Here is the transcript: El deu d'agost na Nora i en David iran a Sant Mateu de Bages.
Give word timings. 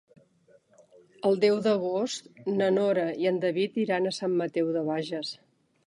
El 1.29 1.37
deu 1.43 1.59
d'agost 1.67 2.33
na 2.55 2.73
Nora 2.79 3.07
i 3.25 3.31
en 3.35 3.41
David 3.47 3.81
iran 3.87 4.09
a 4.15 4.19
Sant 4.23 4.37
Mateu 4.43 4.77
de 4.81 4.89
Bages. 4.93 5.37